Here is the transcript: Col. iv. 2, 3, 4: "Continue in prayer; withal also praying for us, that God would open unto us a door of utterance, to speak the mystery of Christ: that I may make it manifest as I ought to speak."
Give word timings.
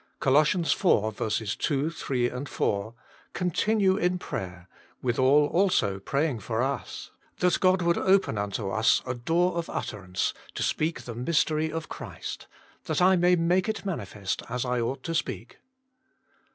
Col. 0.19 0.35
iv. 0.35 1.55
2, 1.59 1.91
3, 1.91 2.29
4: 2.45 2.93
"Continue 3.33 3.97
in 3.97 4.17
prayer; 4.17 4.67
withal 5.03 5.45
also 5.45 5.99
praying 5.99 6.39
for 6.39 6.63
us, 6.63 7.11
that 7.37 7.59
God 7.59 7.83
would 7.83 7.99
open 7.99 8.35
unto 8.35 8.71
us 8.71 9.03
a 9.05 9.13
door 9.13 9.53
of 9.57 9.69
utterance, 9.69 10.33
to 10.55 10.63
speak 10.63 11.03
the 11.03 11.13
mystery 11.13 11.71
of 11.71 11.87
Christ: 11.87 12.47
that 12.85 12.99
I 12.99 13.15
may 13.15 13.35
make 13.35 13.69
it 13.69 13.85
manifest 13.85 14.41
as 14.49 14.65
I 14.65 14.81
ought 14.81 15.03
to 15.03 15.13
speak." 15.13 15.59